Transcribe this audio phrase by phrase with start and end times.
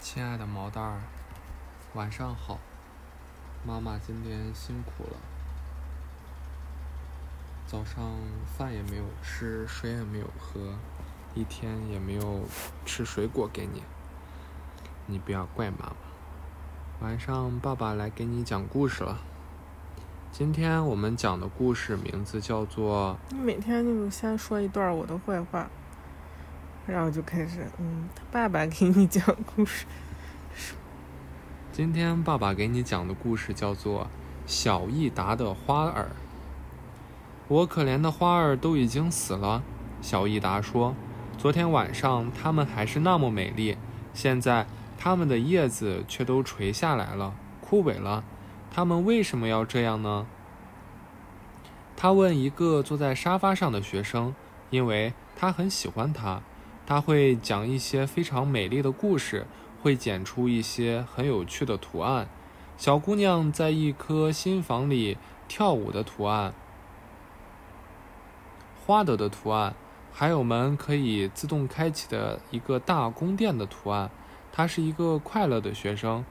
[0.00, 1.00] 亲爱的毛蛋儿，
[1.94, 2.58] 晚上好。
[3.66, 5.16] 妈妈今天辛苦了，
[7.66, 8.12] 早上
[8.56, 10.74] 饭也没有吃，水也没有喝，
[11.34, 12.44] 一天也没有
[12.86, 13.82] 吃水果给你。
[15.06, 15.96] 你不要怪妈妈。
[17.00, 19.18] 晚上爸爸来给你讲故事了。
[20.30, 25.68] 今天我们讲的故事名字叫做你每天就先说一段我的坏话，
[26.88, 29.22] 然后就开始，嗯，他爸爸给你讲
[29.54, 29.84] 故事。
[31.70, 34.04] 今天爸爸给你讲的故事叫做
[34.46, 36.04] 《小益达的花儿》。
[37.46, 39.62] 我可怜的花儿都已经死了，
[40.00, 40.94] 小益达说
[41.36, 43.76] ：“昨天晚上它们还是那么美丽，
[44.14, 44.66] 现在
[44.96, 48.24] 它们的叶子却都垂下来了，枯萎了。
[48.70, 50.26] 它们为什么要这样呢？”
[51.94, 54.34] 他问一个坐在沙发上的学生，
[54.70, 56.40] 因为他很喜欢他，
[56.88, 59.46] 他会讲一些非常美丽的故事。
[59.80, 62.28] 会剪出一些很有趣的图案，
[62.76, 66.52] 小姑娘在一棵新房里跳舞的图案，
[68.84, 69.76] 花朵的图案，
[70.12, 74.10] 还有门可以自动开启的一个大宫殿的图案。
[74.50, 76.24] 他是一个快乐的学生。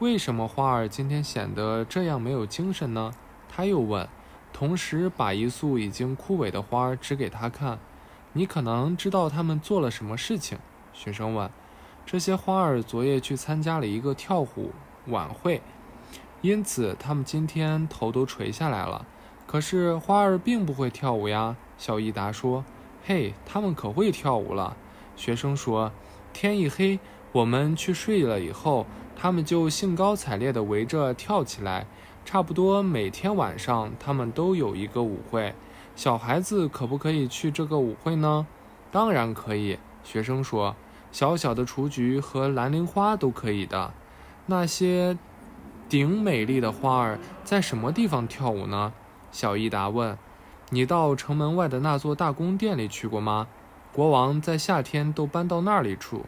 [0.00, 3.12] 为什么花儿今天显得这样没有精神呢？
[3.48, 4.06] 他又问，
[4.52, 7.78] 同时把一束已经枯萎的花指给他看。
[8.32, 10.58] 你可能知道他们做了什么事情？
[10.92, 11.50] 学生问。
[12.06, 14.70] 这些花儿昨夜去参加了一个跳舞
[15.06, 15.60] 晚会，
[16.40, 19.04] 因此它们今天头都垂下来了。
[19.46, 22.64] 可是花儿并不会跳舞呀，小益达说。
[23.04, 24.76] 嘿，它们可会跳舞了。
[25.16, 25.90] 学生说。
[26.32, 27.00] 天一黑，
[27.32, 28.86] 我们去睡了以后，
[29.16, 31.86] 它们就兴高采烈地围着跳起来。
[32.24, 35.52] 差不多每天晚上，它们都有一个舞会。
[36.00, 38.46] 小孩子可不可以去这个舞会呢？
[38.90, 40.74] 当然可以，学生说。
[41.12, 43.92] 小小的雏菊和蓝铃花都可以的。
[44.46, 45.18] 那些
[45.90, 48.94] 顶美丽的花儿在什么地方跳舞呢？
[49.30, 50.16] 小益达问。
[50.70, 53.46] 你到城门外的那座大宫殿里去过吗？
[53.92, 56.24] 国王在夏天都搬到那里住。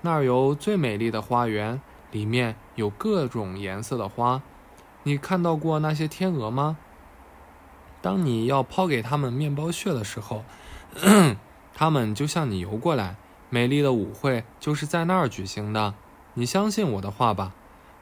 [0.00, 4.42] 那儿有最美丽的花园，里面有各种颜色的花。
[5.04, 6.78] 你看到过那些天鹅吗？
[8.08, 10.42] 当你要抛给他们面包屑的时候，
[11.74, 13.16] 他们就向你游过来。
[13.50, 15.92] 美丽的舞会就是在那儿举行的，
[16.32, 17.52] 你相信我的话吧。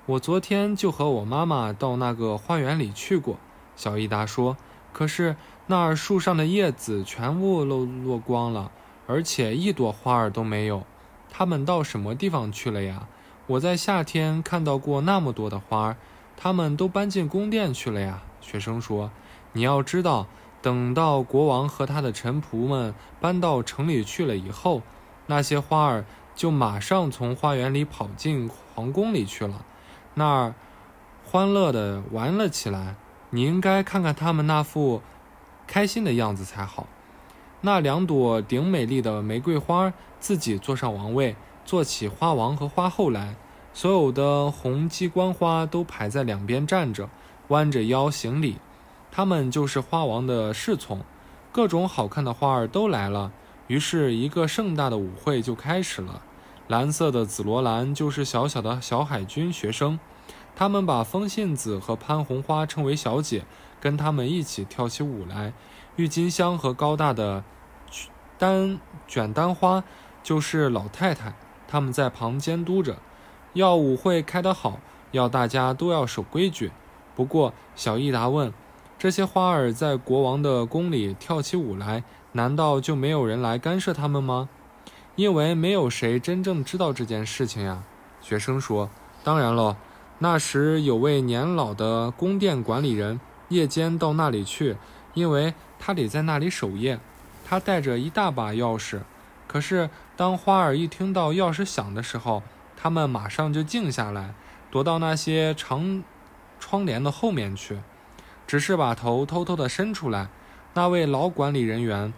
[0.06, 3.36] 我昨天就和我妈妈到那个花园里去过。
[3.74, 4.56] 小意达说
[4.94, 5.34] ：“可是
[5.66, 8.70] 那儿树上的叶子全部都落光了，
[9.08, 10.84] 而且一朵花儿都没有。
[11.32, 13.08] 它们到什么地方去了呀？
[13.48, 15.96] 我在夏天看到过那么多的花儿，
[16.36, 19.10] 它们都搬进宫殿去了呀。”学生说
[19.56, 20.26] ：“你要知道，
[20.60, 24.82] 等到国王和他的臣仆们搬到城里去了以后。”
[25.28, 29.64] 那些花儿就马上从花园里跑进皇宫里去了，
[30.14, 30.54] 那儿
[31.24, 32.96] 欢乐地玩了起来。
[33.30, 35.00] 你应该看看他们那副
[35.66, 36.86] 开心的样子才好。
[37.62, 41.34] 那两朵顶美丽的玫瑰花自己坐上王位，
[41.64, 43.34] 做起花王和花后来。
[43.72, 47.08] 所有的红鸡冠花都排在两边站着，
[47.48, 48.58] 弯着腰行礼。
[49.16, 51.00] 他们就是花王的侍从。
[51.50, 53.32] 各种好看的花儿都来了。
[53.66, 56.20] 于是，一个盛大的舞会就开始了。
[56.68, 59.98] 蓝色的紫罗兰就是小小的小海军学生，
[60.54, 63.46] 他们把风信子和潘红花称为小姐，
[63.80, 65.54] 跟他们一起跳起舞来。
[65.96, 67.42] 郁金香和高大的
[68.36, 68.78] 丹
[69.08, 69.82] 卷丹花
[70.22, 71.34] 就是老太太，
[71.66, 72.98] 他们在旁监督着，
[73.54, 74.78] 要舞会开得好，
[75.12, 76.70] 要大家都要守规矩。
[77.14, 78.52] 不过，小益达问：
[78.98, 82.02] 这些花儿在国王的宫里跳起舞来？
[82.32, 84.48] 难道就没有人来干涉他们吗？
[85.16, 87.82] 因为没有谁真正知道这件事情呀。
[88.22, 88.88] 学生说
[89.22, 89.76] ：“当然了，
[90.18, 94.76] 那时有位年老的宫殿管理人，夜间到那里去，
[95.12, 96.98] 因为他得在那里守夜。
[97.46, 99.00] 他带着一大把钥匙。
[99.46, 102.42] 可是当花儿一听到钥匙响的时候，
[102.76, 104.34] 他们马上就静下来，
[104.70, 106.02] 躲到那些长
[106.58, 107.78] 窗帘的后面去，
[108.46, 110.28] 只是把头偷偷地伸出来。
[110.74, 112.12] 那位老管理人员。”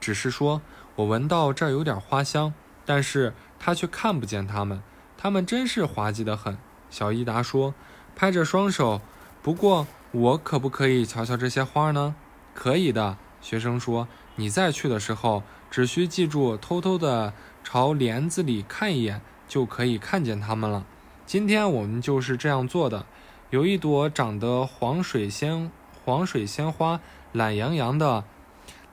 [0.00, 0.62] 只是说，
[0.96, 2.54] 我闻到这儿有点花香，
[2.86, 4.82] 但是他却看不见它们。
[5.18, 6.56] 它们真是滑稽的很。
[6.88, 7.74] 小伊达说，
[8.16, 9.02] 拍着双手。
[9.42, 12.14] 不过，我可不可以瞧瞧这些花呢？
[12.54, 13.18] 可以的。
[13.42, 20.84] 学生说，你再去的时候，只需记住偷偷地朝帘子里看一眼，就可以看见它们了。
[21.26, 23.04] 今天我们就是这样做的。
[23.50, 25.72] 有一朵长得黄水仙
[26.04, 27.00] 黄水仙花，
[27.32, 28.22] 懒洋洋的。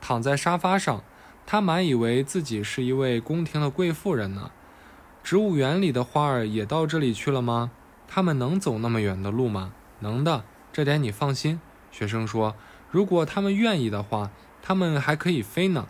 [0.02, 1.04] 躺在沙发上，
[1.46, 4.50] 他满以为自己是一位宫廷的贵妇人呢。
[5.24, 7.70] 植物园里的花儿也到这里去了吗？
[8.08, 9.74] 它们能走那么远的路吗？
[10.00, 10.44] 能的，
[10.74, 11.62] 这点你放心。
[11.92, 12.56] 学生说
[12.90, 14.32] ：“如果它们愿意的话，
[14.64, 15.88] 它们还可以飞呢。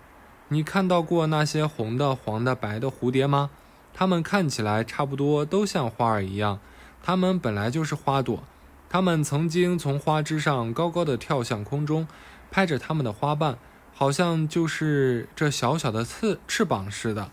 [0.49, 3.49] 你看到过那些红的、黄的、白的蝴蝶吗？
[3.93, 6.59] 它们看起来差不多都像花儿一样。
[7.01, 8.43] 它们本来就是花朵。
[8.89, 12.07] 它们曾经从花枝上高高的跳向空中，
[12.49, 13.57] 拍着它们的花瓣，
[13.93, 17.29] 好像就是这小小的翅翅膀似的。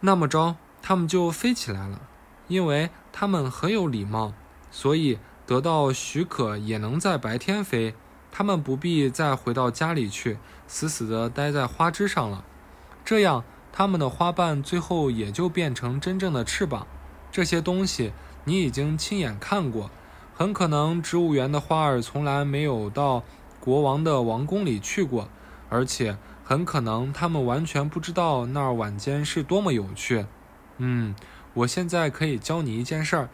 [0.00, 2.02] 那么着，它们就飞起来了，
[2.48, 4.32] 因为它们很有礼貌，
[4.70, 7.94] 所以。”得到许可也能在白天飞，
[8.32, 12.44] 它们不必再回到家里去，死死地待在花枝上了。
[13.04, 16.88] 这样，它们的花瓣最后也就变成真正的翅膀。
[17.30, 18.12] 这些东西
[18.46, 19.90] 你已经亲眼看过。
[20.34, 23.22] 很可能植物园的花儿从来没有到
[23.60, 25.28] 国王的王宫里去过，
[25.68, 30.26] 而且很可能他们完全不知道那儿晚间是多么有趣。
[30.78, 31.14] 嗯，
[31.54, 33.28] 我现在可以教你一件事儿。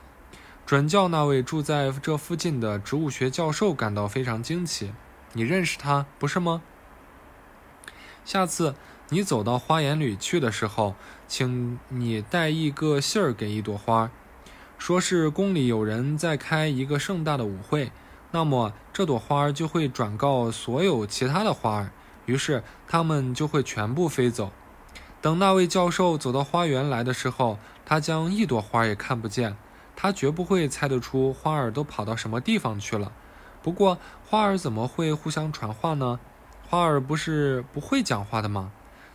[0.64, 4.93] 准教那位住在这附近的植物学教授感到非常惊奇。
[5.32, 6.62] 你认识他，不是吗？
[8.25, 8.76] 下次
[9.09, 10.94] 你走到花园里去的时候，
[11.26, 14.12] 请你带一个信儿给一朵花，
[14.82, 17.93] 说是宫里有人在开一个盛大的舞会，
[18.32, 21.93] 那么这朵花儿就会转告所有其他的花儿，
[22.26, 24.50] 于是它们就会全部飞走。
[25.20, 29.56] 等那位教授走到花园来的时候，他将一朵花儿也看不见。
[29.94, 33.12] 他绝不会猜得出花儿都跑到什么地方去了。
[33.62, 36.19] 不过，花儿怎么会互相传话呢？
[36.69, 38.73] 花儿不是不会讲话的吗？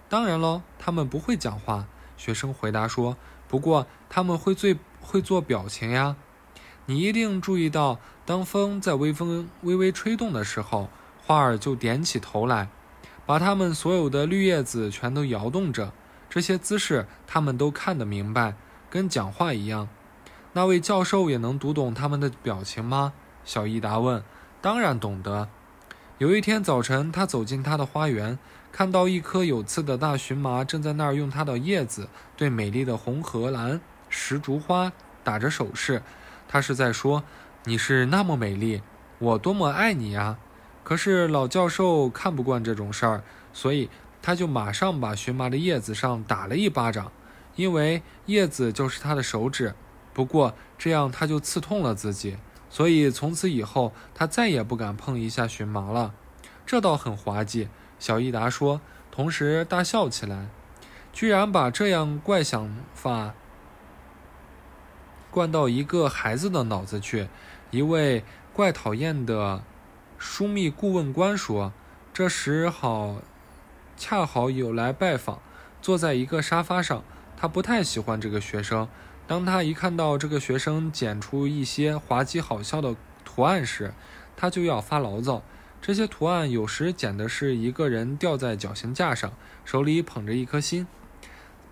[0.07, 1.87] 当然喽，他们不会讲话。
[2.15, 3.17] 学生回答说
[3.49, 4.75] ：“不过，他们会最
[5.07, 6.17] 会做表情呀。
[6.85, 10.89] 你一定注意到，当风在微风微微吹动的时候，
[11.25, 12.67] 花儿就点起头来，
[13.25, 15.93] 把它们所有的绿叶子全都摇动着。
[16.29, 18.55] 这些姿势，他们都看得明白，
[18.89, 19.87] 跟讲话一样。”
[20.51, 23.13] 那位教授也能读懂他们的表情吗？
[23.45, 24.21] 小伊达问。
[24.59, 25.47] 当然懂得。
[26.17, 28.39] 有一天早晨，他走进他的花园，
[28.71, 34.91] 看到一棵有刺的大荨麻正在那儿用它的叶子对美丽的红荷兰石竹花
[35.23, 36.01] 打着手势。
[36.47, 37.23] 他是在说
[37.65, 38.81] ：“你是那么美丽，
[39.19, 40.37] 我多么爱你呀！”
[40.83, 43.89] 可是老教授看不惯这种事儿，所以
[44.21, 47.11] 他就马上把荨麻的叶子上打了一巴掌，
[47.57, 49.75] 因为叶子就是他的手指。
[50.13, 52.37] 不过这样他就刺痛了自己，
[52.69, 56.13] 所以从此以后他再也不敢碰一下荨麻了。
[56.65, 57.67] 这倒很滑稽，
[57.99, 58.79] 小益达说，
[59.11, 60.47] 同时大笑起来。
[61.11, 63.33] 居然把这样怪想法
[65.31, 67.27] 灌到一个孩子的脑子去。
[67.71, 69.63] 一位怪讨厌的
[70.19, 71.73] 枢密顾问官说
[72.13, 73.17] ：“这时好，
[73.97, 75.39] 恰好有来拜访，
[75.81, 77.03] 坐在一个沙发上。
[77.35, 78.87] 他不太喜欢这个学生。”
[79.27, 82.95] 当他一看到这个学生剪出一些滑稽好笑的
[83.25, 83.93] 图案时，
[84.37, 85.43] 他就要发牢骚。
[85.81, 89.33] 这些图案有时剪的是一个人吊在绞刑架上，
[89.65, 90.87] 手里捧着一颗心，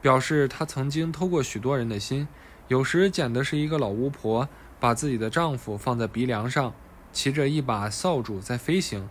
[0.02, 2.28] 表示他曾经偷过许多人的心；
[2.68, 6.74] 有时捡的是一个老巫婆把自己的丈夫放在鼻梁上，
[7.14, 9.08] 骑着一把扫帚在飞行。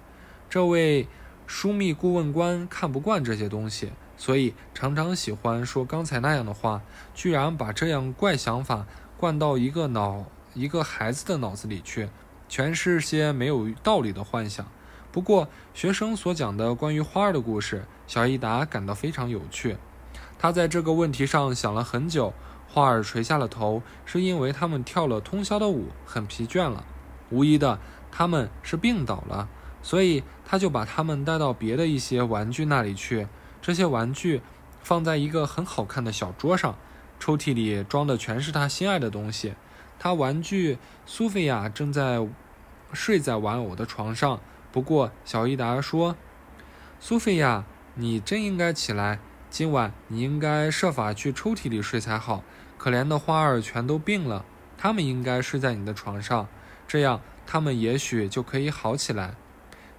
[0.50, 1.06] 这位
[1.48, 3.92] 枢密顾问官看不惯这些东西。
[4.16, 6.82] 所以常常喜欢说刚才那样的话，
[7.14, 12.08] 居然把这样怪想法灌到一个脑一个孩子的脑子里去，
[12.48, 14.66] 全是些没有道理的幻想。
[15.12, 19.76] 不过学生所讲的关于花儿的故事，小益达感到非常有趣。
[20.38, 22.32] 他在这个问题上想了很久。
[22.74, 26.84] 花儿垂下了头，是因为他们跳了通宵的舞，很疲倦了。
[27.30, 27.78] 无疑的，
[28.10, 29.48] 他们是病倒了，
[29.80, 33.28] 所以他就把他们带到别的一些玩具那里去。
[33.62, 34.42] 这些玩具
[34.82, 36.74] 放在一个很好看的小桌上，
[37.20, 39.54] 抽屉里装的全是他心爱的东西。
[40.00, 40.76] 他玩具
[41.06, 42.26] 苏菲亚正在
[42.92, 44.40] 睡在玩偶的床上。
[44.72, 46.16] 不过小伊达说
[46.98, 47.64] ：“苏菲亚，
[47.94, 52.42] 你真应该起来，今晚你应该设法去抽屉里睡才好。
[52.76, 54.44] 可怜的花儿全都病了，
[54.76, 56.48] 他们应该睡在你的床上，
[56.86, 59.34] 这样他们也许就可以好起来。”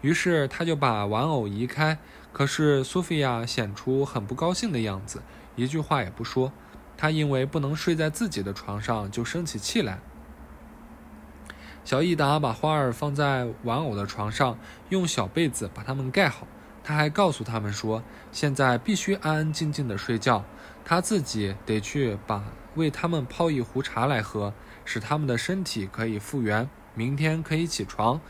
[0.01, 1.98] 于是他就把玩偶移开。
[2.32, 5.24] 可是苏菲亚显出很不高兴的样子，
[5.55, 6.51] 一句话也不说。
[6.98, 10.00] 她因为不能睡在自己的床上，就生起气来。
[11.86, 14.58] 小益达把花儿放在玩偶的床上，
[14.89, 16.46] 用小被子把它们盖好。
[16.84, 18.03] 他还告诉他们说
[18.34, 20.44] ：“现在必须安安静静的睡觉，
[20.84, 22.44] 他自己得去把
[22.75, 24.53] 为他们泡一壶茶来喝，
[24.86, 28.22] 使他们的身体可以复原，明天可以起床。”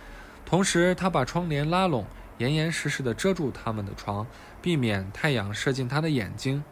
[0.46, 2.06] 同时，他把窗帘拉拢。
[2.38, 4.28] 严严实实地遮住他们的床，
[4.62, 6.66] 避免太阳射进他的眼睛。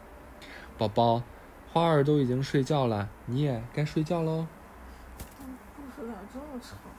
[0.76, 1.22] 宝宝，
[1.72, 4.46] 花儿都已经睡觉了，你也该睡觉喽。
[5.74, 6.93] 故事咋这么长？